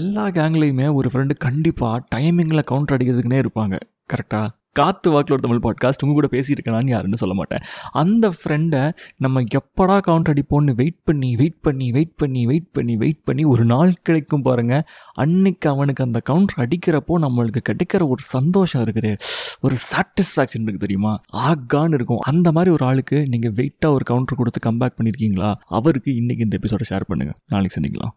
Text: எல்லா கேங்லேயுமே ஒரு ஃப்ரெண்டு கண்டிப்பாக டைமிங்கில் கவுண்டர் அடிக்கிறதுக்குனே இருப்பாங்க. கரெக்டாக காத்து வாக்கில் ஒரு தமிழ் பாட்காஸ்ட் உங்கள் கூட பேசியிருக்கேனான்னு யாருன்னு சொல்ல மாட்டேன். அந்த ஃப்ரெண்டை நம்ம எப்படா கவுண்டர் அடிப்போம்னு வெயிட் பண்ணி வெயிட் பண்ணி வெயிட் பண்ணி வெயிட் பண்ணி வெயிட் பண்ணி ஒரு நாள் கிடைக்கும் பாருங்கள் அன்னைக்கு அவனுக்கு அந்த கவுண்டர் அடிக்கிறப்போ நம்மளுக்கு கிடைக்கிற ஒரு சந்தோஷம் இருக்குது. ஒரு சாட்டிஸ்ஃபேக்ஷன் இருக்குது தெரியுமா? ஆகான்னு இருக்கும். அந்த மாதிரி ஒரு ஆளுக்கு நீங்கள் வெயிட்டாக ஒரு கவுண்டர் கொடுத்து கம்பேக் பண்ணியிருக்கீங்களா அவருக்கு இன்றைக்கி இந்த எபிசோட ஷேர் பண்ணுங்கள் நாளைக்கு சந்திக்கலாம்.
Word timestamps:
எல்லா 0.00 0.26
கேங்லேயுமே 0.38 0.88
ஒரு 0.98 1.10
ஃப்ரெண்டு 1.12 1.36
கண்டிப்பாக 1.46 2.02
டைமிங்கில் 2.14 2.68
கவுண்டர் 2.72 2.96
அடிக்கிறதுக்குனே 2.96 3.40
இருப்பாங்க. 3.44 3.78
கரெக்டாக 4.12 4.50
காத்து 4.78 5.08
வாக்கில் 5.10 5.34
ஒரு 5.36 5.42
தமிழ் 5.44 5.60
பாட்காஸ்ட் 5.64 6.02
உங்கள் 6.04 6.16
கூட 6.16 6.28
பேசியிருக்கேனான்னு 6.32 6.92
யாருன்னு 6.92 7.20
சொல்ல 7.20 7.34
மாட்டேன். 7.34 7.60
அந்த 8.00 8.24
ஃப்ரெண்டை 8.38 8.80
நம்ம 9.24 9.42
எப்படா 9.58 9.96
கவுண்டர் 10.06 10.32
அடிப்போம்னு 10.32 10.72
வெயிட் 10.80 10.98
பண்ணி 11.08 11.30
வெயிட் 11.40 11.60
பண்ணி 11.66 11.86
வெயிட் 11.96 12.16
பண்ணி 12.22 12.40
வெயிட் 12.46 12.66
பண்ணி 12.76 12.94
வெயிட் 13.02 13.20
பண்ணி 13.28 13.44
ஒரு 13.52 13.64
நாள் 13.64 13.92
கிடைக்கும் 14.02 14.42
பாருங்கள் 14.42 14.82
அன்னைக்கு 15.24 15.68
அவனுக்கு 15.74 16.04
அந்த 16.04 16.22
கவுண்டர் 16.30 16.62
அடிக்கிறப்போ 16.64 17.20
நம்மளுக்கு 17.26 17.62
கிடைக்கிற 17.70 18.02
ஒரு 18.14 18.24
சந்தோஷம் 18.36 18.84
இருக்குது. 18.84 19.12
ஒரு 19.60 19.76
சாட்டிஸ்ஃபேக்ஷன் 19.90 20.64
இருக்குது 20.64 20.84
தெரியுமா? 20.86 21.14
ஆகான்னு 21.48 21.98
இருக்கும். 22.00 22.24
அந்த 22.32 22.48
மாதிரி 22.52 22.72
ஒரு 22.72 22.86
ஆளுக்கு 22.86 23.20
நீங்கள் 23.28 23.56
வெயிட்டாக 23.60 23.96
ஒரு 23.98 24.06
கவுண்டர் 24.12 24.40
கொடுத்து 24.42 24.70
கம்பேக் 24.70 24.98
பண்ணியிருக்கீங்களா 24.98 25.52
அவருக்கு 25.78 26.10
இன்றைக்கி 26.20 26.44
இந்த 26.48 26.58
எபிசோட 26.62 26.84
ஷேர் 26.90 27.08
பண்ணுங்கள் 27.12 27.38
நாளைக்கு 27.46 27.76
சந்திக்கலாம். 27.78 28.12